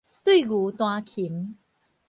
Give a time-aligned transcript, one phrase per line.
[0.23, 1.59] 對牛彈琴